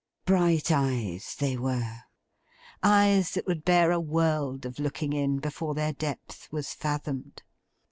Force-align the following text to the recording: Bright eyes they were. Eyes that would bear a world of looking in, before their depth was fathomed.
Bright 0.25 0.71
eyes 0.71 1.35
they 1.37 1.55
were. 1.57 1.99
Eyes 2.81 3.33
that 3.35 3.45
would 3.45 3.63
bear 3.63 3.91
a 3.91 3.99
world 3.99 4.65
of 4.65 4.79
looking 4.79 5.13
in, 5.13 5.37
before 5.37 5.75
their 5.75 5.93
depth 5.93 6.51
was 6.51 6.73
fathomed. 6.73 7.43